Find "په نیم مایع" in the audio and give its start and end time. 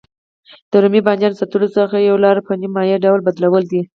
2.47-2.97